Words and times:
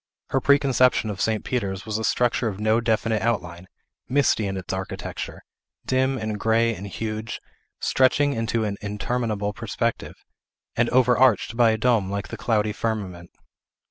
Her 0.29 0.41
preconception 0.41 1.11
of 1.11 1.21
St. 1.21 1.43
Peter's 1.45 1.85
was 1.85 1.99
a 1.99 2.03
structure 2.03 2.47
of 2.47 2.59
no 2.59 2.81
definite 2.81 3.21
outline, 3.21 3.67
misty 4.09 4.47
in 4.47 4.57
its 4.57 4.73
architecture, 4.73 5.43
dim 5.85 6.17
and 6.17 6.39
gray 6.39 6.73
and 6.73 6.87
huge, 6.87 7.39
stretching 7.79 8.33
into 8.33 8.63
an 8.63 8.77
interminable 8.81 9.53
perspective, 9.53 10.15
and 10.75 10.89
overarched 10.89 11.55
by 11.55 11.69
a 11.69 11.77
dome 11.77 12.09
like 12.09 12.29
the 12.29 12.35
cloudy 12.37 12.73
firmament. 12.73 13.29